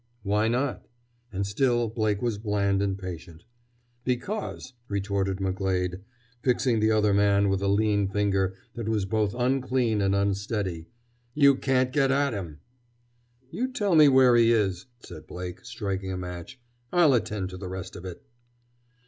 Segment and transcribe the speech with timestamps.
[0.23, 0.87] "Why not?"
[1.31, 3.43] And still Blake was bland and patient.
[4.03, 6.01] "Because," retorted McGlade,
[6.41, 10.87] fixing the other man with a lean finger that was both unclean and unsteady,
[11.35, 12.61] "you can't get at him!"
[13.51, 16.59] "You tell me where he is," said Blake, striking a match.
[16.91, 18.25] "I'll attend to the rest of it!"